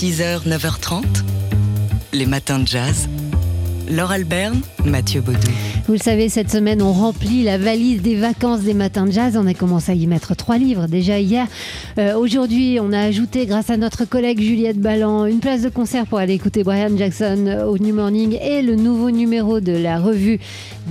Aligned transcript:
6h, 0.00 0.46
9h30, 0.46 1.02
les 2.12 2.24
matins 2.24 2.60
de 2.60 2.68
jazz. 2.68 3.08
Laure 3.90 4.12
Alberne, 4.12 4.60
Mathieu 4.84 5.20
Baudou. 5.20 5.40
Vous 5.88 5.94
le 5.94 5.98
savez, 5.98 6.28
cette 6.28 6.52
semaine, 6.52 6.80
on 6.82 6.92
remplit 6.92 7.42
la 7.42 7.58
valise 7.58 8.00
des 8.00 8.14
vacances 8.14 8.60
des 8.60 8.74
matins 8.74 9.06
de 9.06 9.10
jazz. 9.10 9.36
On 9.36 9.44
a 9.48 9.54
commencé 9.54 9.90
à 9.90 9.96
y 9.96 10.06
mettre 10.06 10.36
trois 10.36 10.56
livres 10.56 10.86
déjà 10.86 11.18
hier. 11.18 11.48
Euh, 11.98 12.14
Aujourd'hui, 12.14 12.78
on 12.80 12.92
a 12.92 13.00
ajouté, 13.00 13.44
grâce 13.46 13.70
à 13.70 13.76
notre 13.76 14.04
collègue 14.04 14.40
Juliette 14.40 14.78
Ballan, 14.80 15.26
une 15.26 15.40
place 15.40 15.62
de 15.62 15.68
concert 15.68 16.06
pour 16.06 16.18
aller 16.18 16.34
écouter 16.34 16.62
Brian 16.62 16.96
Jackson 16.96 17.64
au 17.66 17.76
New 17.78 17.92
Morning 17.92 18.38
et 18.40 18.62
le 18.62 18.76
nouveau 18.76 19.10
numéro 19.10 19.58
de 19.58 19.72
la 19.72 19.98
revue 19.98 20.38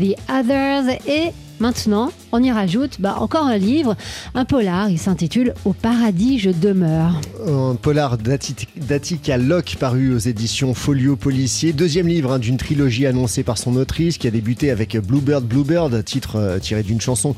The 0.01 0.17
Others. 0.29 0.97
Et 1.07 1.31
Maintenant, 1.59 2.11
on 2.31 2.43
y 2.43 2.51
rajoute 2.51 2.99
bah, 2.99 3.17
encore 3.19 3.45
un 3.45 3.57
livre, 3.57 3.95
un 4.35 4.45
polar, 4.45 4.89
il 4.89 4.99
s'intitule 4.99 5.53
Au 5.65 5.73
paradis 5.73 6.39
je 6.39 6.49
demeure. 6.49 7.19
Un 7.45 7.75
polar 7.75 8.17
d'Attica 8.17 9.37
Locke 9.37 9.77
paru 9.79 10.13
aux 10.13 10.19
éditions 10.19 10.73
Folio 10.73 11.15
Policier. 11.15 11.73
Deuxième 11.73 12.07
livre 12.07 12.33
hein, 12.33 12.39
d'une 12.39 12.57
trilogie 12.57 13.05
annoncée 13.05 13.43
par 13.43 13.57
son 13.57 13.75
autrice 13.75 14.17
qui 14.17 14.27
a 14.27 14.31
débuté 14.31 14.71
avec 14.71 14.97
Bluebird 14.97 15.45
Bluebird, 15.45 16.03
titre 16.03 16.37
euh, 16.37 16.59
tiré 16.59 16.83
d'une 16.83 17.01
chanson 17.01 17.35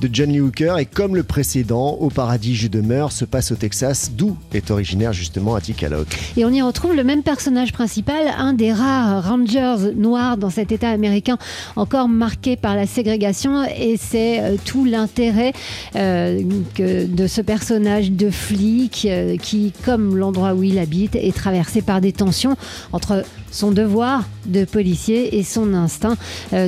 de 0.00 0.08
John 0.12 0.30
Lee 0.30 0.40
Hooker. 0.40 0.78
Et 0.78 0.86
comme 0.86 1.14
le 1.14 1.22
précédent, 1.22 1.96
Au 2.00 2.08
paradis 2.08 2.56
je 2.56 2.68
demeure 2.68 3.12
se 3.12 3.24
passe 3.24 3.52
au 3.52 3.56
Texas, 3.56 4.12
d'où 4.16 4.36
est 4.52 4.70
originaire 4.70 5.12
justement 5.12 5.54
Attica 5.54 5.88
Locke. 5.88 6.18
Et 6.36 6.44
on 6.44 6.50
y 6.50 6.62
retrouve 6.62 6.94
le 6.94 7.04
même 7.04 7.22
personnage 7.22 7.72
principal, 7.72 8.26
un 8.36 8.52
des 8.52 8.72
rares 8.72 9.28
Rangers 9.28 9.92
noirs 9.94 10.36
dans 10.36 10.50
cet 10.50 10.72
État 10.72 10.90
américain 10.90 11.38
encore 11.76 12.08
marqué 12.08 12.56
par 12.56 12.76
la 12.76 12.86
ségrégation 12.86 13.64
et 13.64 13.96
c'est 13.96 14.31
euh, 14.40 14.56
tout 14.64 14.84
l'intérêt 14.84 15.52
euh, 15.96 16.40
de 16.78 17.26
ce 17.26 17.40
personnage 17.40 18.10
de 18.10 18.30
flic 18.30 19.06
euh, 19.08 19.36
qui, 19.36 19.72
comme 19.84 20.16
l'endroit 20.16 20.54
où 20.54 20.62
il 20.62 20.78
habite, 20.78 21.16
est 21.16 21.34
traversé 21.34 21.82
par 21.82 22.00
des 22.00 22.12
tensions 22.12 22.56
entre 22.92 23.24
son 23.50 23.70
devoir 23.70 24.24
de 24.46 24.64
policier 24.64 25.38
et 25.38 25.42
son 25.42 25.74
instinct 25.74 26.16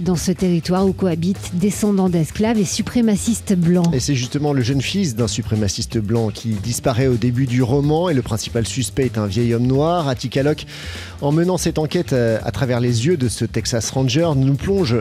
dans 0.03 0.17
ce 0.17 0.33
territoire 0.33 0.87
où 0.87 0.93
cohabitent 0.93 1.53
descendants 1.55 2.09
d'esclaves 2.09 2.59
et 2.59 2.65
suprémacistes 2.65 3.55
blancs. 3.55 3.93
Et 3.93 4.01
c'est 4.01 4.15
justement 4.15 4.53
le 4.53 4.63
jeune 4.63 4.81
fils 4.81 5.15
d'un 5.15 5.29
suprémaciste 5.29 5.99
blanc 5.99 6.31
qui 6.31 6.51
disparaît 6.51 7.07
au 7.07 7.17
début 7.17 7.47
du 7.47 7.63
roman 7.63 8.09
et 8.09 8.15
le 8.15 8.23
principal 8.23 8.67
suspect 8.67 9.05
est 9.05 9.19
un 9.19 9.27
vieil 9.27 9.55
homme 9.55 9.67
noir. 9.67 10.09
Attica 10.09 10.43
Locke, 10.43 10.67
en 11.21 11.33
menant 11.33 11.57
cette 11.59 11.79
enquête 11.79 12.13
à 12.13 12.51
travers 12.51 12.81
les 12.81 13.07
yeux 13.07 13.17
de 13.17 13.29
ce 13.29 13.45
Texas 13.45 13.91
Ranger, 13.91 14.31
nous 14.37 14.55
plonge 14.55 14.97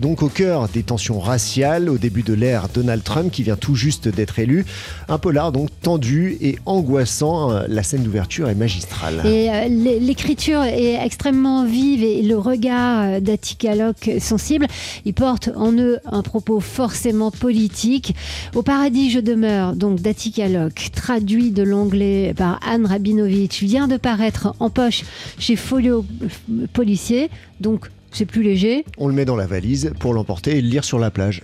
donc 0.00 0.22
au 0.22 0.28
cœur 0.28 0.68
des 0.68 0.82
tensions 0.82 1.20
raciales 1.20 1.88
au 1.88 1.98
début 1.98 2.22
de 2.22 2.34
l'ère 2.34 2.68
Donald 2.72 3.02
Trump 3.02 3.30
qui 3.30 3.42
vient 3.42 3.56
tout 3.56 3.74
juste 3.74 4.08
d'être 4.08 4.38
élu. 4.38 4.64
Un 5.08 5.18
polar 5.18 5.52
donc 5.52 5.68
tendu 5.82 6.36
et 6.40 6.58
angoissant. 6.66 7.50
Euh, 7.50 7.64
la 7.68 7.82
scène 7.82 8.02
d'ouverture 8.02 8.48
est 8.48 8.54
magistrale. 8.54 9.22
Et 9.24 9.50
euh, 9.50 9.68
l'écriture 9.68 10.62
est 10.62 10.94
extrêmement 11.04 11.64
vive 11.64 12.02
et 12.02 12.17
le 12.22 12.38
regard 12.38 13.02
euh, 13.02 13.20
d'Attica 13.20 13.74
Locke 13.74 14.10
sensible. 14.20 14.66
Il 15.04 15.14
porte 15.14 15.50
en 15.54 15.72
eux 15.72 15.98
un 16.06 16.22
propos 16.22 16.60
forcément 16.60 17.30
politique. 17.30 18.14
Au 18.54 18.62
paradis 18.62 19.10
je 19.10 19.20
demeure, 19.20 19.74
donc 19.74 20.00
d'Attica 20.00 20.48
Locke, 20.48 20.90
traduit 20.94 21.50
de 21.50 21.62
l'anglais 21.62 22.34
par 22.36 22.60
Anne 22.66 22.86
Rabinovitch, 22.86 23.62
vient 23.62 23.88
de 23.88 23.96
paraître 23.96 24.54
en 24.60 24.70
poche 24.70 25.04
chez 25.38 25.56
Folio 25.56 26.04
Policier. 26.72 27.30
Donc 27.60 27.88
c'est 28.10 28.26
plus 28.26 28.42
léger. 28.42 28.84
On 28.96 29.08
le 29.08 29.14
met 29.14 29.24
dans 29.24 29.36
la 29.36 29.46
valise 29.46 29.92
pour 29.98 30.14
l'emporter 30.14 30.58
et 30.58 30.62
le 30.62 30.68
lire 30.68 30.84
sur 30.84 30.98
la 30.98 31.10
plage. 31.10 31.42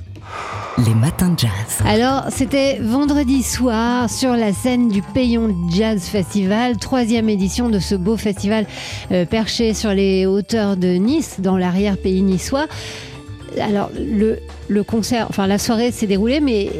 Les 0.84 0.94
matins 0.94 1.30
de 1.30 1.39
jazz. 1.39 1.50
Alors, 1.86 2.25
c'était 2.30 2.78
vendredi 2.80 3.42
soir 3.42 4.11
sur 4.11 4.33
la 4.33 4.53
scène 4.53 4.89
du 4.89 5.03
Payon 5.03 5.55
Jazz 5.70 6.03
Festival, 6.03 6.78
troisième 6.78 7.28
édition 7.28 7.69
de 7.69 7.78
ce 7.78 7.94
beau 7.94 8.17
festival 8.17 8.67
euh, 9.12 9.25
perché 9.25 9.72
sur 9.72 9.91
les 9.91 10.27
hauteurs 10.27 10.77
de 10.77 10.89
Nice, 10.89 11.36
dans 11.39 11.56
l'arrière-pays 11.56 12.22
niçois. 12.22 12.67
Alors, 13.61 13.91
le, 13.97 14.41
le 14.69 14.83
concert, 14.83 15.27
enfin 15.29 15.47
la 15.47 15.58
soirée 15.58 15.92
s'est 15.92 16.07
déroulée, 16.07 16.41
mais 16.41 16.70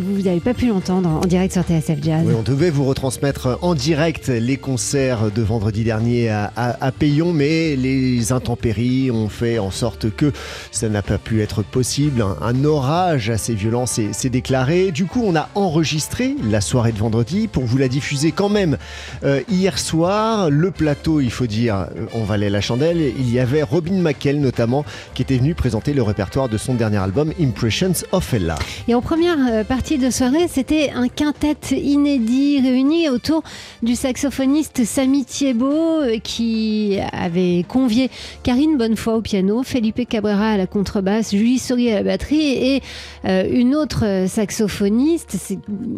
vous 0.00 0.22
n'avez 0.22 0.40
pas 0.40 0.54
pu 0.54 0.66
l'entendre 0.66 1.08
en 1.08 1.26
direct 1.26 1.52
sur 1.52 1.62
TSF 1.62 2.02
Jazz. 2.02 2.22
Oui, 2.24 2.34
on 2.38 2.42
devait 2.42 2.70
vous 2.70 2.84
retransmettre 2.84 3.58
en 3.62 3.74
direct 3.74 4.28
les 4.28 4.56
concerts 4.56 5.30
de 5.30 5.42
vendredi 5.42 5.84
dernier 5.84 6.28
à, 6.28 6.92
Payon, 6.98 7.32
mais 7.32 7.76
les 7.76 8.32
intempéries 8.32 9.10
ont 9.10 9.28
fait 9.28 9.58
en 9.58 9.70
sorte 9.70 10.10
que 10.14 10.32
ça 10.70 10.88
n'a 10.88 11.02
pas 11.02 11.18
pu 11.18 11.42
être 11.42 11.62
possible. 11.62 12.24
Un, 12.40 12.64
orage 12.64 13.30
assez 13.30 13.54
violent 13.54 13.86
s'est 13.86 14.28
déclaré. 14.28 14.92
Du 14.92 15.06
coup, 15.06 15.22
on 15.24 15.34
a 15.34 15.48
enregistré 15.56 16.36
la 16.48 16.60
soirée 16.60 16.92
de 16.92 16.98
vendredi 16.98 17.48
pour 17.48 17.64
vous 17.64 17.76
la 17.76 17.88
diffuser 17.88 18.30
quand 18.30 18.48
même. 18.48 18.76
Euh, 19.24 19.40
hier 19.50 19.78
soir, 19.78 20.48
le 20.48 20.70
plateau, 20.70 21.20
il 21.20 21.30
faut 21.30 21.46
dire, 21.46 21.86
on 22.12 22.22
valait 22.22 22.50
la 22.50 22.60
chandelle. 22.60 23.00
Il 23.18 23.32
y 23.32 23.40
avait 23.40 23.62
Robin 23.62 24.00
McKell 24.00 24.40
notamment 24.40 24.84
qui 25.14 25.22
était 25.22 25.38
venu 25.38 25.54
présenter 25.54 25.92
le 25.92 26.02
répertoire 26.02 26.48
de 26.48 26.56
son 26.56 26.74
dernier 26.74 26.98
album 26.98 27.31
Impressions 27.40 28.04
of 28.12 28.32
Ella. 28.34 28.56
Et 28.88 28.94
en 28.94 29.00
première 29.00 29.36
euh, 29.50 29.64
partie 29.64 29.98
de 29.98 30.10
soirée, 30.10 30.48
c'était 30.48 30.90
un 30.94 31.08
quintet 31.08 31.56
inédit 31.72 32.60
réuni 32.60 33.08
autour 33.08 33.42
du 33.82 33.94
saxophoniste 33.94 34.84
Samy 34.84 35.24
Thiebaud 35.24 36.02
euh, 36.02 36.18
qui 36.18 36.98
avait 37.12 37.64
convié 37.68 38.10
Karine 38.42 38.76
Bonnefoy 38.76 39.14
au 39.14 39.22
piano, 39.22 39.62
Felipe 39.62 40.08
Cabrera 40.08 40.50
à 40.50 40.56
la 40.56 40.66
contrebasse, 40.66 41.32
Julie 41.32 41.58
Sori 41.58 41.90
à 41.90 41.96
la 41.96 42.02
batterie 42.02 42.76
et 42.76 42.82
euh, 43.24 43.48
une 43.50 43.74
autre 43.74 44.26
saxophoniste 44.28 45.36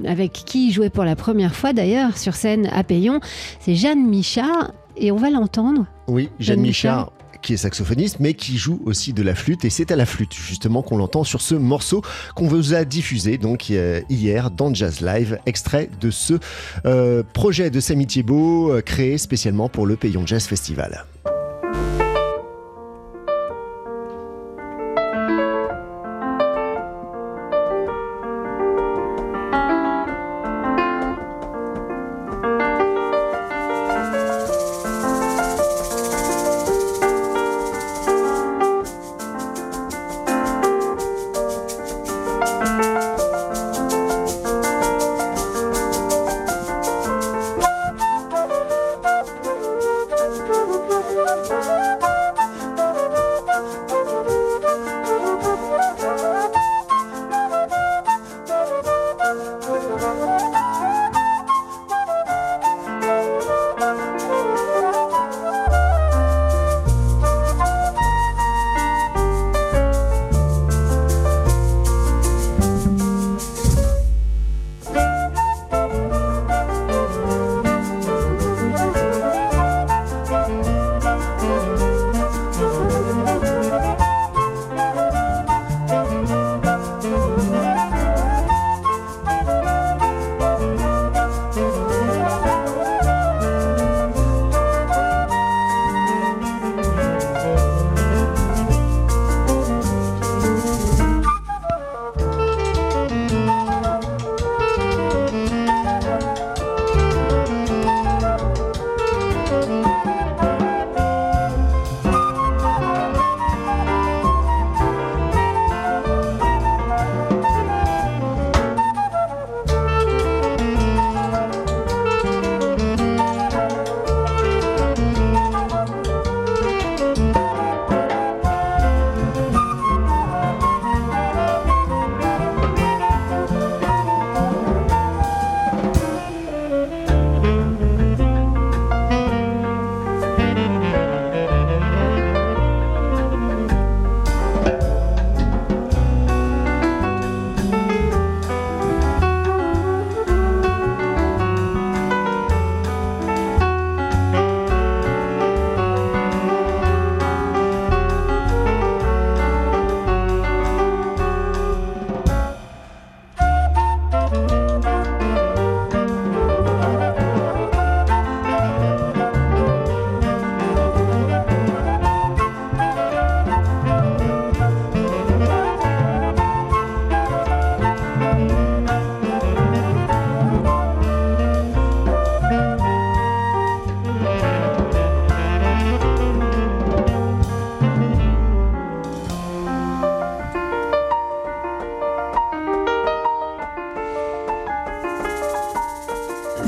avec 0.06 0.32
qui 0.32 0.68
il 0.68 0.72
jouait 0.72 0.90
pour 0.90 1.04
la 1.04 1.16
première 1.16 1.54
fois 1.54 1.72
d'ailleurs 1.72 2.18
sur 2.18 2.34
scène 2.34 2.68
à 2.72 2.84
Payon, 2.84 3.20
c'est 3.60 3.74
Jeanne 3.74 4.06
Michard 4.06 4.72
et 4.96 5.12
on 5.12 5.16
va 5.16 5.30
l'entendre. 5.30 5.86
Oui, 6.06 6.28
Jeanne, 6.38 6.60
Michard 6.60 7.10
qui 7.44 7.54
est 7.54 7.58
saxophoniste, 7.58 8.18
mais 8.18 8.34
qui 8.34 8.58
joue 8.58 8.80
aussi 8.84 9.12
de 9.12 9.22
la 9.22 9.34
flûte. 9.34 9.64
Et 9.64 9.70
c'est 9.70 9.92
à 9.92 9.96
la 9.96 10.06
flûte, 10.06 10.34
justement, 10.34 10.82
qu'on 10.82 10.96
l'entend 10.96 11.22
sur 11.22 11.40
ce 11.40 11.54
morceau 11.54 12.02
qu'on 12.34 12.48
vous 12.48 12.74
a 12.74 12.84
diffusé 12.84 13.38
donc 13.38 13.68
hier 13.68 14.50
dans 14.50 14.72
Jazz 14.74 15.00
Live, 15.00 15.38
extrait 15.46 15.88
de 16.00 16.10
ce 16.10 16.34
euh, 16.86 17.22
projet 17.32 17.70
de 17.70 17.80
Samy 17.80 18.06
Thiebaud 18.06 18.72
euh, 18.72 18.80
créé 18.80 19.18
spécialement 19.18 19.68
pour 19.68 19.86
le 19.86 19.96
Payon 19.96 20.26
Jazz 20.26 20.46
Festival. 20.46 21.04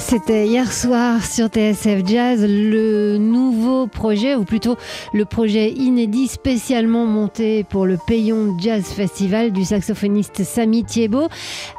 C'était 0.08 0.46
hier 0.46 0.72
soir 0.72 1.24
sur 1.24 1.48
TSF 1.48 2.06
Jazz 2.06 2.46
le 2.46 3.18
nouveau 3.18 3.88
projet, 3.88 4.36
ou 4.36 4.44
plutôt 4.44 4.76
le 5.12 5.24
projet 5.24 5.72
inédit 5.72 6.28
spécialement 6.28 7.06
monté 7.06 7.64
pour 7.64 7.86
le 7.86 7.98
Payon 8.06 8.56
Jazz 8.60 8.84
Festival 8.84 9.50
du 9.50 9.64
saxophoniste 9.64 10.44
Samy 10.44 10.84
Thiebaud, 10.84 11.26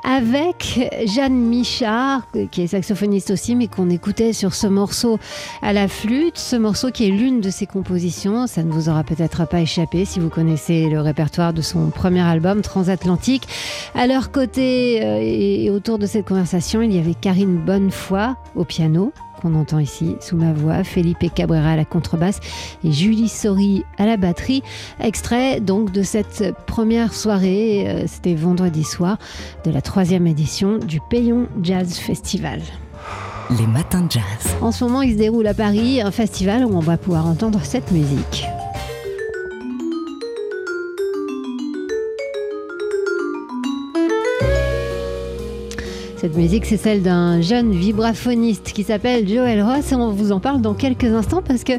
avec 0.03 0.91
Jeanne 1.05 1.37
Michard, 1.37 2.27
qui 2.51 2.63
est 2.63 2.67
saxophoniste 2.67 3.31
aussi, 3.31 3.55
mais 3.55 3.67
qu'on 3.67 3.89
écoutait 3.89 4.33
sur 4.33 4.53
ce 4.53 4.67
morceau 4.67 5.19
à 5.61 5.71
la 5.71 5.87
flûte, 5.87 6.37
ce 6.37 6.57
morceau 6.57 6.91
qui 6.91 7.07
est 7.07 7.11
l'une 7.11 7.39
de 7.39 7.49
ses 7.49 7.65
compositions, 7.65 8.45
ça 8.45 8.61
ne 8.61 8.71
vous 8.73 8.89
aura 8.89 9.05
peut-être 9.05 9.47
pas 9.47 9.61
échappé 9.61 10.03
si 10.03 10.19
vous 10.19 10.29
connaissez 10.29 10.89
le 10.89 10.99
répertoire 10.99 11.53
de 11.53 11.61
son 11.61 11.91
premier 11.91 12.21
album, 12.21 12.61
Transatlantique. 12.61 13.47
À 13.95 14.05
leur 14.05 14.31
côté 14.31 14.99
euh, 15.01 15.19
et 15.21 15.69
autour 15.69 15.97
de 15.97 16.05
cette 16.05 16.27
conversation, 16.27 16.81
il 16.81 16.93
y 16.93 16.99
avait 16.99 17.13
Karine 17.13 17.55
Bonnefoy 17.55 18.17
au 18.55 18.63
piano, 18.63 19.13
qu'on 19.41 19.55
entend 19.55 19.79
ici 19.79 20.15
sous 20.19 20.35
ma 20.35 20.53
voix, 20.53 20.83
Felipe 20.83 21.33
Cabrera 21.33 21.71
à 21.71 21.75
la 21.75 21.85
contrebasse 21.85 22.39
et 22.83 22.91
Julie 22.91 23.29
Sori 23.29 23.83
à 23.97 24.05
la 24.05 24.17
batterie. 24.17 24.63
Extrait 24.99 25.59
donc 25.59 25.91
de 25.91 26.03
cette 26.03 26.55
première 26.65 27.13
soirée, 27.13 27.85
euh, 27.87 28.03
c'était 28.07 28.35
vendredi 28.35 28.83
soir, 28.83 29.17
de 29.63 29.71
la 29.71 29.81
troisième 29.81 30.27
édition 30.27 30.77
du 30.77 30.99
Payon 31.09 31.47
Jazz 31.61 31.97
Festival. 31.97 32.61
Les 33.57 33.67
matins 33.67 34.01
de 34.01 34.11
jazz. 34.11 34.55
En 34.61 34.71
ce 34.71 34.83
moment, 34.83 35.01
il 35.01 35.13
se 35.13 35.17
déroule 35.17 35.47
à 35.47 35.53
Paris 35.53 36.01
un 36.01 36.11
festival 36.11 36.65
où 36.65 36.75
on 36.75 36.81
va 36.81 36.97
pouvoir 36.97 37.25
entendre 37.27 37.61
cette 37.63 37.91
musique. 37.91 38.45
Cette 46.19 46.35
musique, 46.35 46.65
c'est 46.65 46.77
celle 46.77 47.03
d'un 47.03 47.41
jeune 47.41 47.71
vibraphoniste 47.71 48.71
qui 48.73 48.83
s'appelle 48.83 49.27
Joel 49.27 49.61
Ross 49.61 49.91
et 49.91 49.95
on 49.95 50.09
vous 50.09 50.31
en 50.31 50.39
parle 50.39 50.61
dans 50.61 50.73
quelques 50.73 51.03
instants 51.03 51.43
parce 51.43 51.63
que 51.63 51.73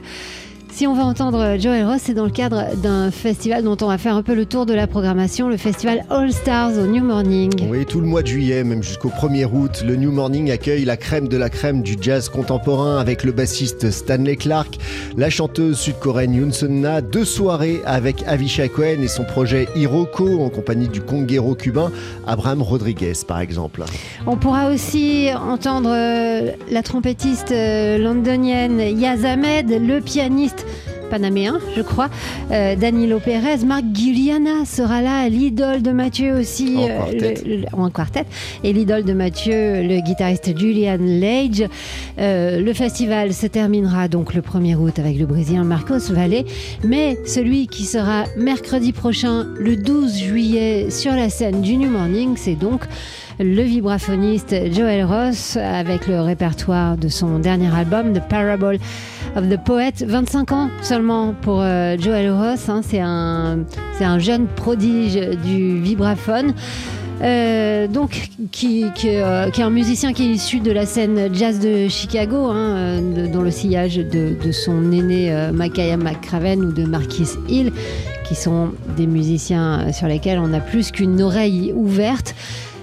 si 0.79 0.87
on 0.87 0.95
va 0.95 1.03
entendre 1.03 1.57
Joel 1.59 1.85
Ross, 1.85 2.03
c'est 2.05 2.15
dans 2.15 2.25
le 2.25 2.31
cadre 2.31 2.77
d'un 2.77 3.11
festival 3.11 3.65
dont 3.65 3.77
on 3.81 3.89
va 3.89 3.99
faire 3.99 4.15
un 4.15 4.23
peu 4.23 4.37
le 4.37 4.47
tour 4.47 4.65
de 4.65 4.75
la 4.75 4.87
programmation, 4.87 5.49
le 5.49 5.57
festival 5.57 6.05
All 6.09 6.33
Stars 6.33 6.79
au 6.79 6.87
New 6.87 7.03
Morning. 7.03 7.51
Oui, 7.69 7.85
tout 7.85 8.01
le 8.01 8.07
mois 8.07 8.23
de 8.23 8.29
juillet, 8.29 8.63
même 8.63 8.85
jusqu'au 8.85 9.09
1er 9.09 9.47
août, 9.53 9.83
le 9.85 9.97
New 9.97 10.13
Morning 10.13 10.53
accueille 10.53 10.85
la 10.85 10.97
crème 10.97 11.27
de 11.27 11.37
la 11.37 11.51
crème 11.51 11.83
du 11.83 11.97
jazz 12.01 12.29
contemporain 12.29 12.99
avec 12.99 13.25
le 13.25 13.33
bassiste 13.33 13.91
Stanley 13.91 14.37
Clark, 14.37 14.79
la 15.17 15.31
chanteuse 15.31 15.81
sud-coréenne 15.81 16.35
Yoon 16.35 16.51
Na, 16.69 17.01
deux 17.01 17.25
soirées 17.25 17.81
avec 17.85 18.23
Avishai 18.29 18.69
Cohen 18.69 19.03
et 19.03 19.09
son 19.09 19.25
projet 19.25 19.67
Hiroko 19.75 20.45
en 20.45 20.49
compagnie 20.49 20.87
du 20.87 21.01
conguero 21.01 21.57
cubain 21.57 21.91
Abraham 22.29 22.63
Rodriguez 22.63 23.15
par 23.27 23.41
exemple. 23.41 23.83
On 24.29 24.37
pourra 24.37 24.71
aussi 24.71 25.31
entendre 25.35 25.91
euh, 25.93 26.53
la 26.71 26.85
trompettiste 26.85 27.51
euh, 27.51 27.99
londonienne 27.99 28.79
Yaz 28.79 29.25
Ahmed, 29.25 29.71
le 29.71 30.01
pianiste 30.01 30.67
panaméen, 31.09 31.59
je 31.77 31.83
crois. 31.83 32.09
Euh, 32.51 32.77
Danilo 32.77 33.19
Pérez, 33.19 33.65
Marc 33.67 33.85
Guiliana 33.85 34.65
sera 34.65 35.03
là, 35.03 35.29
l'idole 35.29 35.83
de 35.83 35.91
Mathieu 35.91 36.35
aussi, 36.39 36.77
En 36.79 36.83
euh, 36.83 36.89
quartet. 36.99 37.35
le- 37.47 37.57
le- 37.57 37.65
en 37.73 37.91
quartet, 37.91 38.25
et 38.65 38.73
l'idole 38.73 39.05
de 39.05 39.13
Mathieu, 39.13 39.83
le 39.83 40.01
guitariste 40.05 40.57
Julian 40.59 40.99
Lage. 41.01 41.65
Euh, 42.19 42.61
le 42.61 42.73
festival 42.73 43.33
se 43.33 43.47
terminera 43.47 44.09
donc 44.09 44.35
le 44.35 44.41
1er 44.43 44.75
août 44.77 44.99
avec 44.99 45.19
le 45.19 45.27
Brésilien 45.27 45.65
Marcos 45.65 45.99
Valle, 46.11 46.45
mais 46.85 47.19
celui 47.27 47.67
qui 47.67 47.85
sera 47.85 48.25
mercredi 48.37 48.93
prochain, 48.93 49.47
le 49.59 49.77
12 49.77 50.17
juillet, 50.19 50.91
sur 50.91 51.13
la 51.13 51.31
scène 51.31 51.63
du 51.63 51.77
New 51.77 51.91
Morning, 51.91 52.35
c'est 52.37 52.55
donc 52.55 52.83
le 53.41 53.63
vibraphoniste 53.63 54.55
Joel 54.73 55.05
Ross 55.05 55.57
avec 55.57 56.07
le 56.07 56.21
répertoire 56.21 56.97
de 56.97 57.09
son 57.09 57.39
dernier 57.39 57.75
album, 57.75 58.13
The 58.13 58.23
Parable 58.29 58.79
of 59.37 59.49
the 59.49 59.59
Poet. 59.65 59.93
25 60.05 60.53
ans 60.53 60.71
seulement 60.83 61.35
pour 61.41 61.61
euh, 61.61 61.97
Joel 61.99 62.31
Ross, 62.31 62.69
hein, 62.69 62.81
c'est 62.83 63.01
un, 63.01 63.59
un 64.01 64.19
jeune 64.19 64.47
prodige 64.47 65.19
du 65.45 65.81
vibraphone. 65.81 66.55
Euh, 67.21 67.89
donc, 67.89 68.29
qui, 68.53 68.85
euh, 68.85 69.51
qui 69.51 69.61
est 69.61 69.65
un 69.65 69.71
musicien 69.71 70.13
qui 70.13 70.25
est 70.25 70.35
issu 70.35 70.61
de 70.61 70.71
la 70.71 70.87
scène 70.87 71.35
jazz 71.35 71.59
de 71.59 71.89
Chicago, 71.89 72.47
hein, 72.47 73.01
dans 73.33 73.43
le 73.43 73.51
sillage 73.51 73.97
de, 73.97 74.37
de 74.43 74.53
son 74.53 74.93
aîné 74.93 75.33
euh, 75.33 75.51
Makaya 75.53 75.97
McCraven 75.97 76.65
ou 76.65 76.73
de 76.73 76.85
Marquis 76.85 77.31
Hill, 77.49 77.73
qui 78.29 78.35
sont 78.35 78.71
des 78.97 79.07
musiciens 79.07 79.93
sur 79.93 80.07
lesquels 80.07 80.39
on 80.39 80.53
a 80.53 80.61
plus 80.61 80.93
qu'une 80.93 81.21
oreille 81.21 81.73
ouverte. 81.75 82.35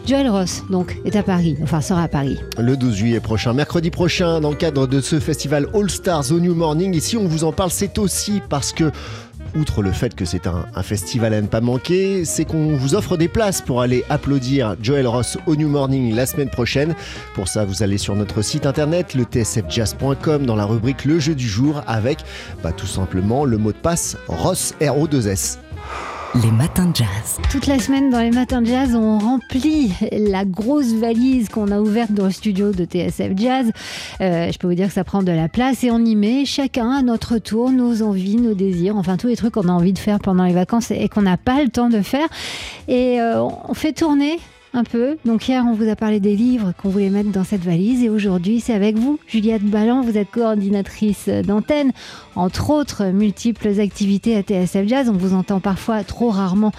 Joel 0.05 0.29
Ross, 0.29 0.63
donc, 0.69 0.97
est 1.03 1.15
à 1.15 1.23
Paris, 1.23 1.57
enfin 1.63 1.81
sera 1.81 2.03
à 2.03 2.07
Paris. 2.07 2.37
Le 2.59 2.77
12 2.77 2.95
juillet 2.95 3.19
prochain, 3.19 3.53
mercredi 3.53 3.89
prochain, 3.89 4.39
dans 4.39 4.51
le 4.51 4.55
cadre 4.55 4.85
de 4.85 5.01
ce 5.01 5.19
festival 5.19 5.67
All 5.73 5.89
Stars 5.89 6.31
au 6.31 6.39
New 6.39 6.53
Morning. 6.53 6.95
Et 6.95 6.99
si 6.99 7.17
on 7.17 7.27
vous 7.27 7.43
en 7.43 7.51
parle, 7.51 7.71
c'est 7.71 7.97
aussi 7.97 8.39
parce 8.47 8.71
que, 8.71 8.91
outre 9.55 9.81
le 9.81 9.91
fait 9.91 10.13
que 10.13 10.23
c'est 10.23 10.45
un, 10.45 10.67
un 10.75 10.83
festival 10.83 11.33
à 11.33 11.41
ne 11.41 11.47
pas 11.47 11.59
manquer, 11.59 12.23
c'est 12.23 12.45
qu'on 12.45 12.75
vous 12.75 12.93
offre 12.93 13.17
des 13.17 13.27
places 13.27 13.61
pour 13.61 13.81
aller 13.81 14.03
applaudir 14.07 14.75
Joel 14.79 15.07
Ross 15.07 15.39
au 15.47 15.55
New 15.55 15.69
Morning 15.69 16.13
la 16.13 16.27
semaine 16.27 16.51
prochaine. 16.51 16.93
Pour 17.33 17.47
ça, 17.47 17.65
vous 17.65 17.81
allez 17.81 17.97
sur 17.97 18.15
notre 18.15 18.43
site 18.43 18.67
internet, 18.67 19.15
le 19.15 19.23
tsfjazz.com, 19.23 20.45
dans 20.45 20.55
la 20.55 20.65
rubrique 20.65 21.05
Le 21.05 21.17
jeu 21.17 21.33
du 21.33 21.47
jour, 21.47 21.81
avec 21.87 22.19
bah, 22.61 22.73
tout 22.73 22.85
simplement 22.85 23.43
le 23.43 23.57
mot 23.57 23.71
de 23.71 23.77
passe 23.77 24.17
Ross 24.27 24.75
RO2S. 24.79 25.57
Les 26.43 26.51
matins 26.51 26.87
de 26.87 26.95
jazz. 26.97 27.39
Toute 27.49 27.65
la 27.65 27.79
semaine 27.79 28.09
dans 28.09 28.19
les 28.19 28.31
matins 28.31 28.61
de 28.61 28.67
jazz, 28.67 28.93
on 28.93 29.19
remplit 29.19 29.93
la 30.11 30.43
grosse 30.43 30.93
valise 30.93 31.47
qu'on 31.47 31.71
a 31.71 31.79
ouverte 31.79 32.11
dans 32.11 32.25
le 32.25 32.31
studio 32.31 32.73
de 32.73 32.83
TSF 32.83 33.31
Jazz. 33.37 33.71
Euh, 34.19 34.51
je 34.51 34.57
peux 34.57 34.67
vous 34.67 34.73
dire 34.73 34.87
que 34.87 34.93
ça 34.93 35.05
prend 35.05 35.23
de 35.23 35.31
la 35.31 35.47
place 35.47 35.85
et 35.85 35.91
on 35.91 35.99
y 35.99 36.15
met 36.15 36.43
chacun 36.43 36.91
à 36.91 37.01
notre 37.03 37.37
tour 37.37 37.71
nos 37.71 38.01
envies, 38.01 38.35
nos 38.35 38.53
désirs, 38.53 38.97
enfin 38.97 39.15
tous 39.15 39.27
les 39.27 39.37
trucs 39.37 39.53
qu'on 39.53 39.69
a 39.69 39.71
envie 39.71 39.93
de 39.93 39.99
faire 39.99 40.19
pendant 40.19 40.43
les 40.43 40.53
vacances 40.53 40.91
et 40.91 41.07
qu'on 41.07 41.21
n'a 41.21 41.37
pas 41.37 41.63
le 41.63 41.69
temps 41.69 41.89
de 41.89 42.01
faire. 42.01 42.27
Et 42.89 43.21
euh, 43.21 43.41
on 43.41 43.73
fait 43.73 43.93
tourner 43.93 44.37
Donc 45.23 45.47
hier, 45.47 45.63
on 45.65 45.73
vous 45.73 45.89
a 45.89 45.95
parlé 45.95 46.19
des 46.19 46.35
livres 46.35 46.73
qu'on 46.77 46.89
voulait 46.89 47.09
mettre 47.09 47.31
dans 47.31 47.45
cette 47.45 47.63
valise 47.63 48.03
et 48.03 48.09
aujourd'hui, 48.09 48.59
c'est 48.59 48.73
avec 48.73 48.97
vous, 48.97 49.19
Juliette 49.25 49.63
Ballan. 49.63 50.01
Vous 50.01 50.17
êtes 50.17 50.29
coordinatrice 50.29 51.29
d'antenne, 51.29 51.93
entre 52.35 52.71
autres 52.71 53.05
multiples 53.05 53.79
activités 53.79 54.35
à 54.35 54.41
TSF 54.41 54.85
Jazz. 54.85 55.09
On 55.09 55.17
vous 55.17 55.33
entend 55.33 55.61
parfois 55.61 56.03
trop 56.03 56.29
rarement 56.29 56.73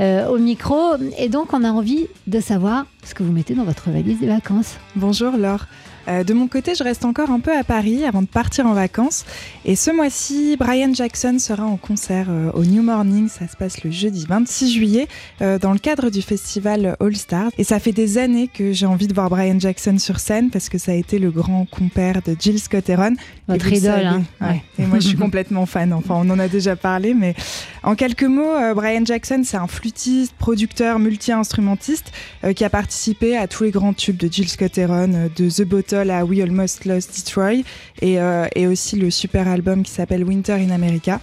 euh, 0.00 0.28
au 0.28 0.38
micro 0.38 0.94
et 1.18 1.28
donc 1.28 1.52
on 1.52 1.62
a 1.62 1.70
envie 1.70 2.06
de 2.26 2.40
savoir 2.40 2.86
ce 3.04 3.14
que 3.14 3.22
vous 3.22 3.32
mettez 3.32 3.54
dans 3.54 3.64
votre 3.64 3.90
valise 3.90 4.20
des 4.20 4.28
vacances. 4.28 4.76
Bonjour 4.96 5.36
Laure. 5.36 5.66
Euh, 6.08 6.24
de 6.24 6.34
mon 6.34 6.48
côté, 6.48 6.74
je 6.74 6.82
reste 6.84 7.04
encore 7.04 7.30
un 7.30 7.40
peu 7.40 7.56
à 7.56 7.64
Paris 7.64 8.04
avant 8.04 8.22
de 8.22 8.26
partir 8.26 8.66
en 8.66 8.74
vacances. 8.74 9.24
Et 9.64 9.76
ce 9.76 9.90
mois-ci, 9.90 10.56
Brian 10.58 10.92
Jackson 10.92 11.38
sera 11.38 11.64
en 11.64 11.76
concert 11.76 12.26
euh, 12.28 12.50
au 12.52 12.64
New 12.64 12.82
Morning. 12.82 13.28
Ça 13.28 13.48
se 13.48 13.56
passe 13.56 13.84
le 13.84 13.90
jeudi 13.90 14.26
26 14.28 14.72
juillet 14.72 15.08
euh, 15.40 15.58
dans 15.58 15.72
le 15.72 15.78
cadre 15.78 16.10
du 16.10 16.22
festival 16.22 16.96
All 17.00 17.16
Stars. 17.16 17.50
Et 17.58 17.64
ça 17.64 17.78
fait 17.78 17.92
des 17.92 18.18
années 18.18 18.48
que 18.52 18.72
j'ai 18.72 18.86
envie 18.86 19.06
de 19.06 19.14
voir 19.14 19.30
Brian 19.30 19.58
Jackson 19.58 19.98
sur 19.98 20.18
scène 20.20 20.50
parce 20.50 20.68
que 20.68 20.78
ça 20.78 20.92
a 20.92 20.94
été 20.94 21.18
le 21.18 21.30
grand 21.30 21.66
compère 21.66 22.22
de 22.22 22.36
Jill 22.38 22.58
Scott 22.58 22.88
Heron. 22.88 23.14
Votre 23.48 23.72
idole, 23.72 23.80
savez, 23.80 24.06
hein. 24.06 24.22
ouais. 24.40 24.46
Ouais. 24.48 24.62
Et 24.78 24.86
moi, 24.86 24.98
je 24.98 25.08
suis 25.08 25.16
complètement 25.18 25.66
fan. 25.66 25.92
Enfin, 25.92 26.14
on 26.16 26.28
en 26.30 26.38
a 26.38 26.48
déjà 26.48 26.76
parlé, 26.76 27.14
mais 27.14 27.34
en 27.82 27.94
quelques 27.94 28.24
mots, 28.24 28.54
Brian 28.74 29.04
Jackson, 29.04 29.42
c'est 29.44 29.56
un 29.56 29.66
flûtiste, 29.66 30.34
producteur, 30.38 30.98
multi-instrumentiste 30.98 32.12
qui 32.54 32.64
a 32.64 32.70
participé 32.70 33.36
à 33.36 33.46
tous 33.46 33.64
les 33.64 33.70
grands 33.70 33.92
tubes 33.92 34.16
de 34.16 34.32
Jill 34.32 34.48
Scott 34.48 34.76
Heron, 34.78 35.12
euh, 35.14 35.28
de 35.34 35.50
The 35.50 35.62
À 35.98 36.24
We 36.24 36.40
Almost 36.40 36.84
Lost 36.84 37.16
Detroit, 37.16 37.62
et, 38.00 38.20
euh, 38.20 38.46
et 38.54 38.66
aussi 38.66 38.96
le 38.96 39.10
super 39.10 39.48
album 39.48 39.82
qui 39.82 39.90
s'appelle 39.90 40.24
Winter 40.24 40.54
in 40.54 40.70
America. 40.70 41.20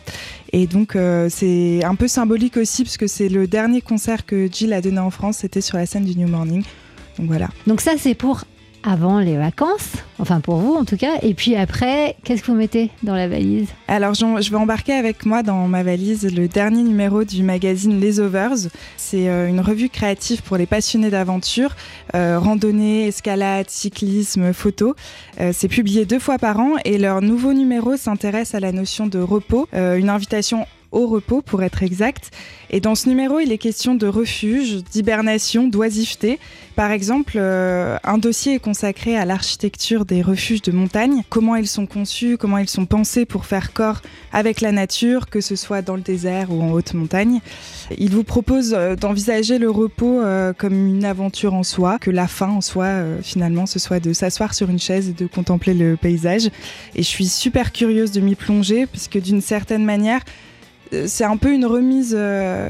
Et 0.51 0.67
donc, 0.67 0.95
euh, 0.95 1.27
c'est 1.29 1.83
un 1.83 1.95
peu 1.95 2.07
symbolique 2.07 2.57
aussi, 2.57 2.83
parce 2.83 2.97
que 2.97 3.07
c'est 3.07 3.29
le 3.29 3.47
dernier 3.47 3.81
concert 3.81 4.25
que 4.25 4.47
Jill 4.51 4.73
a 4.73 4.81
donné 4.81 4.99
en 4.99 5.09
France, 5.09 5.37
c'était 5.37 5.61
sur 5.61 5.77
la 5.77 5.85
scène 5.85 6.05
du 6.05 6.17
New 6.17 6.27
Morning. 6.27 6.63
Donc 7.17 7.27
voilà. 7.27 7.49
Donc 7.67 7.81
ça, 7.81 7.91
c'est 7.97 8.15
pour 8.15 8.43
avant 8.83 9.19
les 9.19 9.37
vacances, 9.37 9.93
enfin 10.19 10.39
pour 10.39 10.57
vous 10.57 10.73
en 10.73 10.85
tout 10.85 10.97
cas. 10.97 11.13
Et 11.21 11.33
puis 11.33 11.55
après, 11.55 12.15
qu'est-ce 12.23 12.41
que 12.41 12.51
vous 12.51 12.57
mettez 12.57 12.91
dans 13.03 13.15
la 13.15 13.27
valise? 13.27 13.69
Alors, 13.87 14.13
je 14.13 14.49
vais 14.49 14.57
embarquer 14.57 14.93
avec 14.93 15.25
moi 15.25 15.43
dans 15.43 15.67
ma 15.67 15.83
valise 15.83 16.23
le 16.33 16.47
dernier 16.47 16.83
numéro 16.83 17.23
du 17.23 17.43
magazine 17.43 17.99
Les 17.99 18.19
Overs. 18.19 18.69
C'est 18.97 19.29
euh, 19.29 19.47
une 19.47 19.59
revue 19.59 19.89
créative 19.89 20.41
pour 20.43 20.57
les 20.57 20.65
passionnés 20.65 21.09
d'aventure, 21.09 21.75
euh, 22.15 22.39
randonnée, 22.39 23.07
escalade, 23.07 23.69
cyclisme, 23.69 24.53
photo. 24.53 24.95
Euh, 25.39 25.51
c'est 25.53 25.67
publié 25.67 26.05
deux 26.05 26.19
fois 26.19 26.37
par 26.37 26.59
an 26.59 26.75
et 26.85 26.97
leur 26.97 27.21
nouveau 27.21 27.53
numéro 27.53 27.97
s'intéresse 27.97 28.55
à 28.55 28.59
la 28.59 28.71
notion 28.71 29.07
de 29.07 29.19
repos, 29.19 29.67
une 29.73 30.09
invitation 30.09 30.65
au 30.91 31.07
repos 31.07 31.41
pour 31.41 31.63
être 31.63 31.83
exact. 31.83 32.31
Et 32.71 32.79
dans 32.79 32.95
ce 32.95 33.09
numéro, 33.09 33.39
il 33.39 33.51
est 33.51 33.57
question 33.57 33.95
de 33.95 34.07
refuge, 34.07 34.83
d'hibernation, 34.83 35.67
d'oisiveté. 35.67 36.39
Par 36.75 36.91
exemple, 36.91 37.33
euh, 37.35 37.97
un 38.03 38.17
dossier 38.17 38.55
est 38.55 38.59
consacré 38.59 39.17
à 39.17 39.25
l'architecture 39.25 40.05
des 40.05 40.21
refuges 40.21 40.61
de 40.61 40.71
montagne, 40.71 41.23
comment 41.29 41.55
ils 41.55 41.67
sont 41.67 41.85
conçus, 41.85 42.37
comment 42.37 42.57
ils 42.57 42.69
sont 42.69 42.85
pensés 42.85 43.25
pour 43.25 43.45
faire 43.45 43.73
corps 43.73 44.01
avec 44.31 44.61
la 44.61 44.71
nature, 44.71 45.29
que 45.29 45.41
ce 45.41 45.55
soit 45.55 45.81
dans 45.81 45.95
le 45.95 46.01
désert 46.01 46.51
ou 46.51 46.61
en 46.61 46.71
haute 46.71 46.93
montagne. 46.93 47.39
Il 47.97 48.11
vous 48.11 48.23
propose 48.23 48.73
euh, 48.73 48.95
d'envisager 48.95 49.57
le 49.57 49.69
repos 49.69 50.21
euh, 50.21 50.53
comme 50.53 50.87
une 50.87 51.05
aventure 51.05 51.53
en 51.53 51.63
soi, 51.63 51.97
que 51.99 52.11
la 52.11 52.27
fin 52.27 52.49
en 52.49 52.61
soi, 52.61 52.87
finalement, 53.23 53.65
ce 53.65 53.79
soit 53.79 53.99
de 53.99 54.13
s'asseoir 54.13 54.53
sur 54.53 54.69
une 54.69 54.79
chaise 54.79 55.09
et 55.09 55.13
de 55.13 55.27
contempler 55.27 55.73
le 55.73 55.97
paysage. 55.97 56.49
Et 56.95 57.03
je 57.03 57.07
suis 57.07 57.27
super 57.27 57.71
curieuse 57.71 58.11
de 58.11 58.21
m'y 58.21 58.35
plonger, 58.35 58.85
puisque 58.85 59.19
d'une 59.19 59.41
certaine 59.41 59.83
manière, 59.83 60.21
c'est 61.05 61.23
un 61.23 61.37
peu 61.37 61.51
une 61.53 61.65
remise 61.65 62.17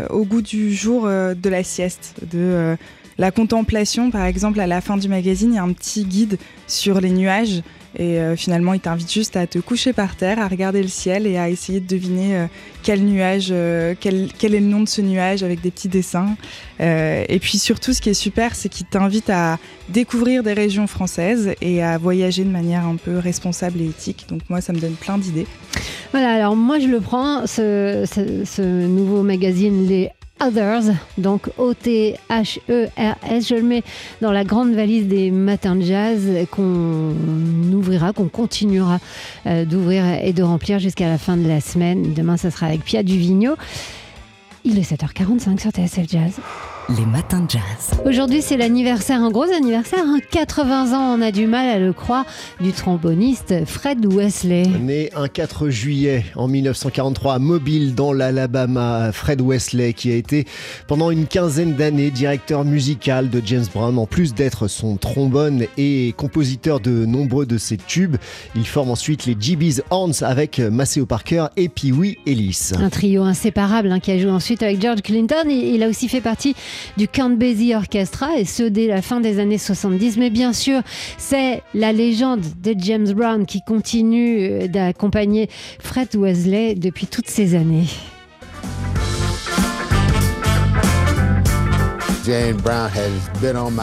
au 0.09 0.25
goût 0.25 0.41
du 0.41 0.73
jour 0.73 1.07
de 1.07 1.49
la 1.49 1.63
sieste, 1.63 2.15
de 2.31 2.75
la 3.17 3.31
contemplation, 3.31 4.11
par 4.11 4.25
exemple, 4.25 4.59
à 4.61 4.67
la 4.67 4.79
fin 4.79 4.95
du 4.95 5.09
magazine, 5.09 5.51
il 5.51 5.55
y 5.55 5.59
a 5.59 5.63
un 5.63 5.73
petit 5.73 6.05
guide 6.05 6.37
sur 6.67 7.01
les 7.01 7.11
nuages. 7.11 7.61
Et 7.97 8.19
euh, 8.19 8.35
finalement, 8.35 8.73
il 8.73 8.79
t'invite 8.79 9.11
juste 9.11 9.35
à 9.35 9.47
te 9.47 9.57
coucher 9.59 9.93
par 9.93 10.15
terre, 10.15 10.39
à 10.39 10.47
regarder 10.47 10.81
le 10.81 10.87
ciel 10.87 11.25
et 11.25 11.37
à 11.37 11.49
essayer 11.49 11.79
de 11.79 11.87
deviner 11.87 12.35
euh, 12.35 12.45
quel 12.83 13.03
nuage, 13.03 13.49
euh, 13.51 13.95
quel, 13.99 14.29
quel, 14.37 14.53
est 14.53 14.59
le 14.59 14.67
nom 14.67 14.81
de 14.81 14.87
ce 14.87 15.01
nuage 15.01 15.41
avec 15.43 15.61
des 15.61 15.71
petits 15.71 15.87
dessins. 15.87 16.35
et 16.79 17.39
puis 17.41 17.57
surtout, 17.57 17.93
ce 17.93 18.01
qui 18.01 18.09
est 18.09 18.13
super, 18.13 18.55
c'est 18.55 18.69
qu'il 18.69 18.85
t'invite 18.85 19.29
à 19.29 19.57
découvrir 19.89 20.43
des 20.43 20.53
régions 20.53 20.87
françaises 20.87 21.53
et 21.61 21.83
à 21.83 21.97
voyager 21.97 22.43
de 22.43 22.49
manière 22.49 22.85
un 22.85 22.95
peu 22.95 23.17
responsable 23.17 23.81
et 23.81 23.85
éthique. 23.85 24.25
Donc 24.29 24.41
moi, 24.49 24.61
ça 24.61 24.71
me 24.71 24.79
donne 24.79 24.93
plein 24.93 25.17
d'idées. 25.17 25.47
Voilà, 26.11 26.33
alors 26.33 26.55
moi 26.55 26.79
je 26.79 26.87
le 26.87 27.01
prends, 27.01 27.45
ce, 27.47 28.05
ce 28.45 28.61
nouveau 28.61 29.23
magazine, 29.23 29.87
les 29.87 30.09
Others, 30.41 30.93
donc 31.17 31.49
O-T-H-E-R-S. 31.57 33.47
Je 33.47 33.55
le 33.55 33.63
mets 33.63 33.83
dans 34.21 34.31
la 34.31 34.43
grande 34.43 34.73
valise 34.73 35.07
des 35.07 35.31
matins 35.31 35.75
de 35.75 35.81
jazz 35.81 36.47
qu'on 36.51 37.13
ouvrira, 37.73 38.13
qu'on 38.13 38.29
continuera 38.29 38.99
euh, 39.45 39.65
d'ouvrir 39.65 40.05
et 40.23 40.33
de 40.33 40.43
remplir 40.43 40.79
jusqu'à 40.79 41.07
la 41.07 41.17
fin 41.17 41.37
de 41.37 41.47
la 41.47 41.61
semaine. 41.61 42.13
Demain, 42.13 42.37
ça 42.37 42.51
sera 42.51 42.67
avec 42.67 42.83
Pia 42.83 43.03
Duvigneau. 43.03 43.55
Il 44.63 44.77
est 44.77 44.91
7h45 44.91 45.59
sur 45.59 45.71
TSF 45.71 46.09
Jazz 46.09 46.39
les 46.97 47.05
matins 47.05 47.41
de 47.41 47.51
jazz. 47.51 48.01
Aujourd'hui, 48.05 48.41
c'est 48.41 48.57
l'anniversaire, 48.57 49.21
un 49.21 49.29
gros 49.29 49.51
anniversaire, 49.51 50.03
80 50.31 50.93
hein. 50.93 50.93
ans, 50.93 51.15
on 51.17 51.21
a 51.21 51.31
du 51.31 51.45
mal 51.45 51.67
à 51.67 51.77
le 51.77 51.93
croire, 51.93 52.25
du 52.59 52.71
tromboniste 52.71 53.65
Fred 53.65 54.05
Wesley. 54.05 54.63
Né 54.63 55.11
un 55.15 55.27
4 55.27 55.69
juillet 55.69 56.25
en 56.35 56.47
1943 56.47 57.35
à 57.35 57.39
Mobile 57.39 57.93
dans 57.93 58.11
l'Alabama, 58.11 59.11
Fred 59.11 59.41
Wesley 59.41 59.93
qui 59.93 60.11
a 60.11 60.15
été 60.15 60.45
pendant 60.87 61.11
une 61.11 61.27
quinzaine 61.27 61.75
d'années 61.75 62.09
directeur 62.09 62.65
musical 62.65 63.29
de 63.29 63.41
James 63.45 63.65
Brown, 63.73 63.97
en 63.99 64.07
plus 64.07 64.33
d'être 64.33 64.67
son 64.67 64.97
trombone 64.97 65.65
et 65.77 66.13
compositeur 66.17 66.79
de 66.79 67.05
nombreux 67.05 67.45
de 67.45 67.57
ses 67.57 67.77
tubes. 67.77 68.17
Il 68.55 68.65
forme 68.65 68.89
ensuite 68.89 69.25
les 69.25 69.35
GB's 69.39 69.83
Horns 69.91 70.23
avec 70.23 70.59
Maceo 70.59 71.05
Parker 71.05 71.47
et 71.55 71.69
Pee 71.69 71.91
Wee 71.91 72.17
Ellis. 72.25 72.71
Un 72.79 72.89
trio 72.89 73.23
inséparable 73.23 73.91
hein, 73.91 73.99
qui 73.99 74.11
a 74.11 74.17
joué 74.17 74.31
ensuite 74.31 74.63
avec 74.63 74.81
George 74.81 75.01
Clinton. 75.03 75.47
Il 75.49 75.83
a 75.83 75.87
aussi 75.87 76.07
fait 76.07 76.21
partie 76.21 76.55
du 76.97 77.07
Count 77.07 77.31
Basie 77.31 77.73
Orchestra 77.73 78.37
et 78.37 78.45
ce 78.45 78.63
dès 78.63 78.87
la 78.87 79.01
fin 79.01 79.19
des 79.19 79.39
années 79.39 79.57
70. 79.57 80.17
Mais 80.17 80.29
bien 80.29 80.53
sûr, 80.53 80.81
c'est 81.17 81.61
la 81.73 81.91
légende 81.91 82.41
de 82.61 82.75
James 82.77 83.11
Brown 83.11 83.45
qui 83.45 83.61
continue 83.61 84.49
euh, 84.49 84.67
d'accompagner 84.67 85.49
Fred 85.79 86.15
Wesley 86.15 86.75
depuis 86.75 87.07
toutes 87.07 87.27
ces 87.27 87.55
années. 87.55 87.85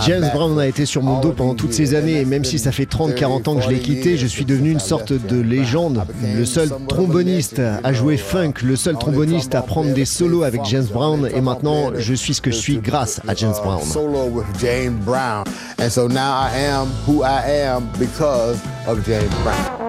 James 0.07 0.31
Brown 0.33 0.59
a 0.59 0.67
été 0.67 0.87
sur 0.87 1.03
mon 1.03 1.21
dos 1.21 1.33
pendant 1.33 1.55
toutes 1.55 1.73
ces 1.73 1.95
années 1.95 2.21
et 2.21 2.25
même 2.25 2.45
si 2.45 2.59
ça 2.59 2.73
fait 2.73 2.85
30-40 2.85 3.49
ans 3.49 3.57
que 3.57 3.63
je 3.63 3.69
l'ai 3.69 3.81
quitté, 3.81 4.17
je 4.17 4.27
suis 4.27 4.45
devenu 4.45 4.71
une 4.71 4.81
sorte 4.81 5.13
de 5.13 5.41
légende. 5.41 6.05
Le 6.37 6.45
seul 6.45 6.71
tromboniste 6.89 7.61
à 7.83 7.93
jouer 7.93 8.17
funk, 8.17 8.55
le 8.65 8.77
seul 8.77 8.97
tromboniste 8.97 9.55
à 9.55 9.63
prendre 9.63 9.93
des 9.93 10.05
solos 10.05 10.43
avec 10.43 10.65
James 10.65 10.87
Brown 10.93 11.29
et 11.35 11.41
maintenant 11.41 11.93
je 11.97 12.15
suis 12.15 12.35
ce 12.35 12.41
que 12.41 12.51
je 12.51 12.57
suis 12.57 12.79
grâce 12.79 13.21
à 13.27 13.35
James 13.35 13.55
Brown. 13.63 13.83
James 14.61 14.99
Brown. 15.05 15.45
Le 18.89 19.86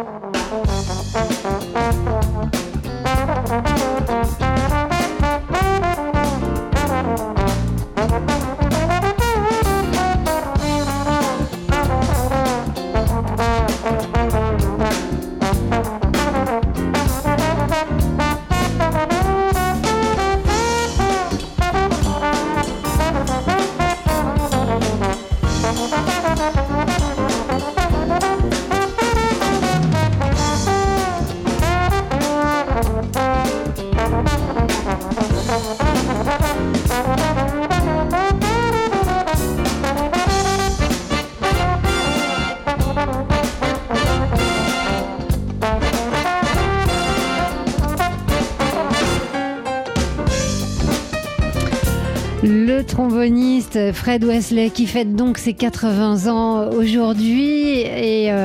Fred 53.94 54.24
Wesley 54.24 54.70
qui 54.70 54.86
fête 54.88 55.16
donc 55.16 55.38
ses 55.38 55.54
80 55.54 56.28
ans 56.32 56.70
aujourd'hui. 56.70 57.82
Et 57.82 58.32
euh, 58.32 58.37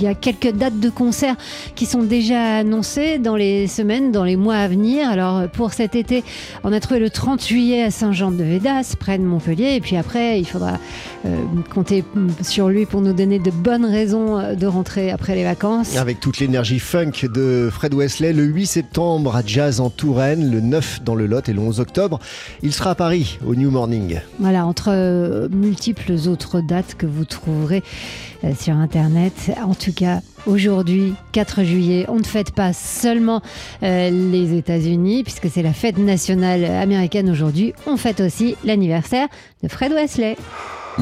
il 0.00 0.04
y 0.04 0.08
a 0.08 0.14
quelques 0.14 0.52
dates 0.52 0.80
de 0.80 0.88
concert 0.88 1.36
qui 1.74 1.86
sont 1.86 2.02
déjà 2.02 2.56
annoncées 2.56 3.18
dans 3.18 3.36
les 3.36 3.66
semaines, 3.66 4.12
dans 4.12 4.24
les 4.24 4.36
mois 4.36 4.56
à 4.56 4.68
venir. 4.68 5.08
Alors 5.08 5.48
pour 5.48 5.72
cet 5.72 5.94
été, 5.94 6.24
on 6.64 6.72
a 6.72 6.80
trouvé 6.80 7.00
le 7.00 7.10
30 7.10 7.44
juillet 7.46 7.82
à 7.82 7.90
Saint-Jean-de-Védas, 7.90 8.94
près 8.98 9.18
de 9.18 9.24
Montpellier 9.24 9.74
et 9.74 9.80
puis 9.80 9.96
après 9.96 10.40
il 10.40 10.46
faudra 10.46 10.78
euh, 11.26 11.36
compter 11.72 12.02
sur 12.42 12.68
lui 12.68 12.86
pour 12.86 13.02
nous 13.02 13.12
donner 13.12 13.38
de 13.38 13.50
bonnes 13.50 13.84
raisons 13.84 14.54
de 14.54 14.66
rentrer 14.66 15.10
après 15.10 15.34
les 15.34 15.44
vacances. 15.44 15.96
Avec 15.96 16.20
toute 16.20 16.38
l'énergie 16.38 16.78
funk 16.78 17.26
de 17.32 17.68
Fred 17.70 17.94
Wesley, 17.94 18.32
le 18.32 18.44
8 18.44 18.66
septembre 18.66 19.36
à 19.36 19.42
Jazz 19.44 19.80
en 19.80 19.90
Touraine, 19.90 20.50
le 20.50 20.60
9 20.60 21.02
dans 21.04 21.14
le 21.14 21.26
Lot 21.26 21.48
et 21.48 21.52
le 21.52 21.60
11 21.60 21.80
octobre, 21.80 22.18
il 22.62 22.72
sera 22.72 22.90
à 22.90 22.94
Paris, 22.94 23.38
au 23.46 23.54
New 23.54 23.70
Morning. 23.70 24.20
Voilà, 24.38 24.66
entre 24.66 24.88
euh, 24.88 25.48
multiples 25.50 26.12
autres 26.28 26.60
dates 26.60 26.94
que 26.96 27.06
vous 27.06 27.24
trouverez 27.24 27.82
euh, 27.82 28.29
sur 28.58 28.74
Internet. 28.74 29.52
En 29.62 29.74
tout 29.74 29.92
cas, 29.92 30.20
aujourd'hui, 30.46 31.14
4 31.32 31.62
juillet, 31.64 32.06
on 32.08 32.16
ne 32.16 32.24
fête 32.24 32.52
pas 32.52 32.72
seulement 32.72 33.42
euh, 33.82 34.10
les 34.10 34.56
États-Unis, 34.56 35.22
puisque 35.22 35.48
c'est 35.50 35.62
la 35.62 35.72
fête 35.72 35.98
nationale 35.98 36.64
américaine 36.64 37.30
aujourd'hui. 37.30 37.74
On 37.86 37.96
fête 37.96 38.20
aussi 38.20 38.56
l'anniversaire 38.64 39.28
de 39.62 39.68
Fred 39.68 39.92
Wesley. 39.92 40.36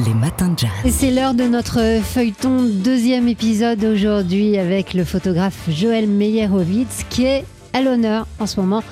Les 0.05 0.13
matins 0.13 0.49
de 0.49 0.59
jazz. 0.59 0.69
C'est 0.91 1.11
l'heure 1.11 1.33
de 1.33 1.43
notre 1.43 2.01
feuilleton, 2.01 2.63
deuxième 2.63 3.27
épisode 3.27 3.83
aujourd'hui 3.83 4.57
avec 4.57 4.93
le 4.93 5.03
photographe 5.03 5.69
Joël 5.69 6.07
Meyerowitz 6.07 7.05
qui 7.09 7.25
est 7.25 7.43
à 7.73 7.81
l'honneur 7.81 8.27
en 8.39 8.45
ce 8.45 8.59
moment 8.59 8.83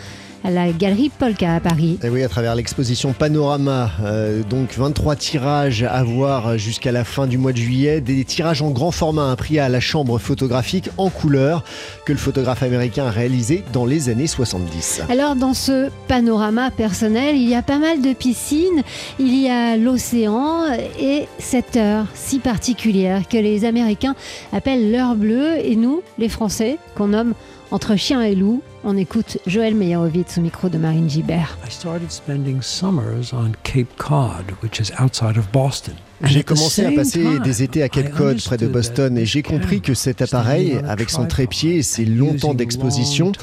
à 0.48 0.50
la 0.50 0.72
galerie 0.72 1.10
Polka 1.10 1.56
à 1.56 1.60
Paris. 1.60 2.00
Et 2.04 2.10
oui, 2.10 2.24
à 2.24 2.30
travers 2.30 2.56
l'exposition 2.56 3.12
Panorama, 3.12 3.92
euh, 4.02 4.44
donc 4.44 4.74
23 4.78 5.18
tirages 5.18 5.84
à 5.84 6.02
voir 6.04 6.58
jusqu'à 6.58 6.94
la 6.94 7.04
fin 7.04 7.28
du 7.28 7.38
mois 7.38 7.52
de 7.52 7.58
juillet, 7.58 8.00
des 8.00 8.24
tirages 8.24 8.62
en 8.62 8.72
grand 8.72 8.92
format, 8.92 9.36
pris 9.36 9.60
à 9.60 9.68
la 9.68 9.82
chambre 9.82 10.18
photographique 10.20 10.90
en 10.98 11.10
couleur 11.10 11.66
que 12.06 12.14
le 12.14 12.18
photographe 12.18 12.64
américain 12.64 13.08
a 13.08 13.12
réalisé 13.12 13.66
dans 13.74 13.86
les 13.86 14.08
années 14.08 14.26
70. 14.26 15.02
Alors 15.10 15.36
dans 15.36 15.54
ce 15.54 15.90
panorama 16.08 16.72
personnel, 16.72 17.36
il 17.36 17.50
y 17.50 17.56
a 17.56 17.62
pas 17.62 17.78
mal 17.78 18.02
de 18.02 18.14
piscines, 18.14 18.84
il 19.20 19.38
y 19.38 19.50
a 19.50 19.76
l'océan 19.76 20.64
et 20.98 21.28
cette 21.40 21.76
heure 21.76 22.06
si 22.14 22.40
particulière 22.40 23.28
que 23.28 23.38
les 23.38 23.66
Américains 23.66 24.16
appellent 24.54 24.94
l'heure 24.94 25.16
bleue 25.16 25.58
et 25.62 25.76
nous, 25.76 26.04
les 26.18 26.30
Français, 26.30 26.78
qu'on 26.96 27.10
nomme 27.10 27.34
entre 27.72 27.96
chien 27.96 28.22
et 28.22 28.36
loup, 28.36 28.62
on 28.88 28.96
écoute 28.96 29.38
Joël 29.46 29.76
Meyerowitz 29.76 30.38
au 30.38 30.42
micro 30.42 30.70
de 30.70 30.78
Marine 30.78 31.10
Gibert. 31.10 31.58
I 31.68 31.70
started 31.70 32.10
spending 32.10 32.62
summers 32.62 33.34
on 33.34 33.52
Cape 33.64 33.94
Cod, 33.98 34.46
which 34.64 34.80
is 34.80 34.94
outside 34.98 35.38
of 35.38 35.52
Boston. 35.52 35.94
J'ai 36.24 36.44
commencé 36.44 36.86
à 36.86 36.92
passer 36.92 37.40
des 37.44 37.64
étés 37.64 37.84
à 37.84 37.90
Cape 37.90 38.12
Cod, 38.12 38.42
près 38.42 38.56
de 38.58 38.68
Boston, 38.68 39.18
et 39.18 39.26
j'ai 39.26 39.44
compris 39.44 39.82
que 39.82 39.94
cet 39.94 40.22
appareil, 40.22 40.80
avec 40.88 41.10
son 41.10 41.26
trépied 41.26 41.76
et 41.76 41.84
ses 41.84 42.06
longs 42.06 42.36
temps 42.36 42.54
d'exposition, 42.54 43.34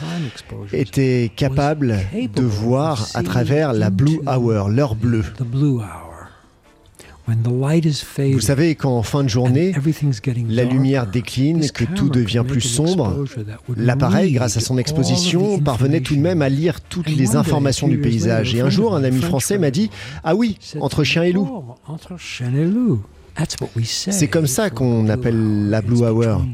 était 0.72 1.30
capable 1.36 1.98
de 2.34 2.42
voir 2.42 3.06
à 3.12 3.22
travers 3.22 3.74
la 3.74 3.90
Blue 3.90 4.20
Hour, 4.26 4.70
l'heure 4.70 4.96
bleue. 4.96 5.24
Vous 8.32 8.40
savez, 8.40 8.74
quand 8.74 8.96
en 8.96 9.02
fin 9.02 9.22
de 9.24 9.28
journée, 9.28 9.74
la 10.48 10.64
lumière 10.64 11.06
décline, 11.06 11.70
que 11.70 11.84
tout 11.84 12.08
devient 12.10 12.44
plus 12.46 12.60
sombre, 12.60 13.24
l'appareil, 13.76 14.32
grâce 14.32 14.56
à 14.56 14.60
son 14.60 14.76
exposition, 14.78 15.58
parvenait 15.58 16.00
tout 16.00 16.16
de 16.16 16.20
même 16.20 16.42
à 16.42 16.48
lire 16.48 16.80
toutes 16.80 17.08
les 17.08 17.36
informations 17.36 17.88
du 17.88 17.98
paysage. 17.98 18.54
Et 18.54 18.60
un 18.60 18.70
jour, 18.70 18.94
un 18.94 19.04
ami 19.04 19.20
français 19.20 19.58
m'a 19.58 19.70
dit 19.70 19.90
Ah 20.22 20.34
oui, 20.34 20.58
entre 20.80 21.04
chien 21.04 21.22
et 21.22 21.32
loup. 21.32 21.48
C'est 24.12 24.28
comme 24.28 24.46
ça 24.46 24.70
qu'on 24.70 25.08
appelle 25.08 25.68
la 25.70 25.82
Blue 25.82 26.02
Hour. 26.06 26.44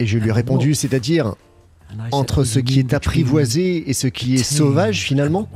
Et 0.00 0.06
je 0.06 0.18
lui 0.18 0.28
ai 0.30 0.32
répondu 0.32 0.74
C'est-à-dire 0.74 1.34
entre 2.12 2.44
ce 2.44 2.58
qui 2.58 2.78
est 2.78 2.94
apprivoisé 2.94 3.90
et 3.90 3.92
ce 3.92 4.06
qui 4.06 4.36
est 4.36 4.42
sauvage 4.42 5.02
finalement 5.02 5.48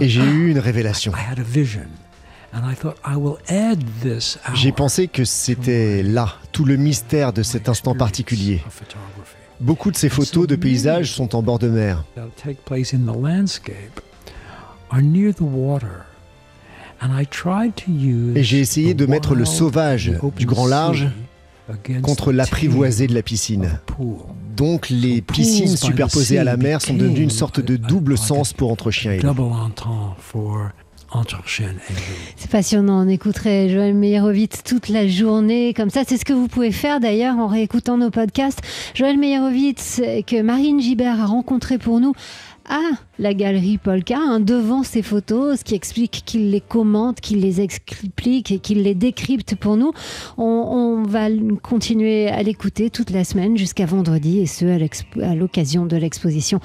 et 0.00 0.08
j'ai 0.08 0.24
eu 0.24 0.50
une 0.50 0.58
révélation. 0.58 1.12
J'ai 4.54 4.72
pensé 4.72 5.08
que 5.08 5.24
c'était 5.24 6.02
là, 6.02 6.34
tout 6.52 6.64
le 6.64 6.76
mystère 6.76 7.32
de 7.32 7.42
cet 7.42 7.68
instant 7.68 7.94
particulier. 7.94 8.62
Beaucoup 9.60 9.90
de 9.90 9.96
ces 9.96 10.08
photos 10.08 10.46
de 10.46 10.56
paysages 10.56 11.12
sont 11.12 11.34
en 11.34 11.42
bord 11.42 11.58
de 11.58 11.68
mer. 11.68 12.04
Et 18.36 18.42
j'ai 18.42 18.60
essayé 18.60 18.94
de 18.94 19.06
mettre 19.06 19.34
le 19.34 19.44
sauvage 19.44 20.12
du 20.36 20.46
grand 20.46 20.66
large 20.66 21.08
contre 22.02 22.32
l'apprivoisé 22.32 23.06
de 23.06 23.14
la 23.14 23.22
piscine. 23.22 23.78
Donc 24.56 24.88
les 24.90 25.20
piscines 25.22 25.76
superposées 25.76 26.38
à 26.38 26.44
la 26.44 26.56
mer 26.56 26.80
sont 26.80 26.94
devenues 26.94 27.22
une 27.22 27.30
sorte 27.30 27.60
de 27.60 27.76
double 27.76 28.16
sens 28.16 28.52
pour 28.52 28.70
entre 28.70 28.90
chien 28.90 29.12
et 29.12 29.20
loup. 29.20 29.28
C'est 32.36 32.50
passionnant, 32.50 33.04
on 33.04 33.08
écouterait 33.08 33.68
Joël 33.68 33.94
Meyerowitz 33.94 34.62
toute 34.64 34.88
la 34.88 35.06
journée 35.06 35.72
comme 35.72 35.90
ça. 35.90 36.02
C'est 36.06 36.16
ce 36.16 36.24
que 36.24 36.32
vous 36.32 36.48
pouvez 36.48 36.72
faire 36.72 36.98
d'ailleurs 36.98 37.36
en 37.38 37.46
réécoutant 37.46 37.96
nos 37.96 38.10
podcasts. 38.10 38.60
Joël 38.94 39.16
Meyerowitz 39.16 40.00
que 40.26 40.42
Marine 40.42 40.80
Gibert 40.80 41.20
a 41.20 41.26
rencontré 41.26 41.78
pour 41.78 42.00
nous 42.00 42.14
à 42.68 42.80
la 43.18 43.34
galerie 43.34 43.78
Polka 43.78 44.16
hein, 44.18 44.40
devant 44.40 44.82
ces 44.82 45.02
photos, 45.02 45.60
ce 45.60 45.64
qui 45.64 45.74
explique 45.74 46.22
qu'il 46.24 46.50
les 46.50 46.60
commente, 46.60 47.20
qu'il 47.20 47.40
les 47.40 47.60
explique 47.60 48.50
et 48.50 48.58
qu'il 48.58 48.82
les 48.82 48.94
décrypte 48.94 49.54
pour 49.54 49.76
nous. 49.76 49.92
On, 50.36 51.02
va 51.06 51.28
continuer 51.62 52.28
à 52.28 52.42
l'écouter 52.42 52.88
toute 52.88 53.10
la 53.10 53.24
semaine 53.24 53.56
jusqu'à 53.56 53.86
vendredi 53.86 54.40
et 54.40 54.46
ce 54.46 54.64
à 55.22 55.34
l'occasion 55.34 55.86
de 55.86 55.96
l'exposition 55.96 56.60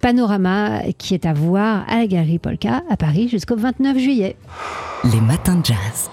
Panorama 0.00 0.82
qui 0.98 1.14
est 1.14 1.26
à 1.26 1.32
voir 1.32 1.84
à 1.88 1.98
la 1.98 2.06
galerie 2.06 2.38
Polka 2.38 2.82
à 2.88 2.96
Paris 2.96 3.28
jusqu'au 3.28 3.56
29 3.56 3.98
juillet. 3.98 4.36
Les 5.12 5.20
matins 5.20 5.56
de 5.56 5.66
jazz. 5.66 6.10